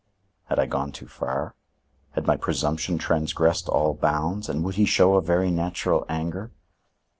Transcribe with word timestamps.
Had 0.45 0.57
I 0.57 0.65
gone 0.65 0.91
too 0.91 1.07
far? 1.07 1.53
Had 2.13 2.25
my 2.25 2.35
presumption 2.35 2.97
transgressed 2.97 3.69
all 3.69 3.93
bounds 3.93 4.49
and 4.49 4.63
would 4.63 4.73
he 4.73 4.85
show 4.85 5.13
a 5.13 5.21
very 5.21 5.51
natural 5.51 6.05
anger? 6.09 6.51